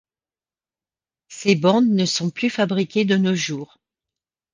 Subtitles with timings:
[1.27, 3.77] Ces bandes ne sont plus fabriquées de nos jours...